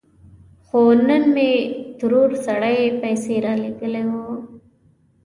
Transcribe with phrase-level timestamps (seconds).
[0.65, 1.51] خو نن مې
[1.99, 4.13] ترور سړی پسې رالېږلی و.